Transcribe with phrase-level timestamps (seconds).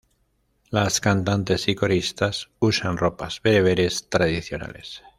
[0.71, 5.03] Las cantantes y coristas usan ropas bereberes tradicionales.